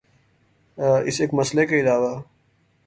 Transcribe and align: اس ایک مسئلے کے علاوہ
اس 1.07 1.21
ایک 1.21 1.33
مسئلے 1.33 1.65
کے 1.65 1.79
علاوہ 1.81 2.13